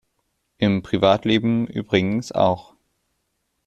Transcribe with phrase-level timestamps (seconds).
[0.57, 2.73] Im Privatleben übrigens auch.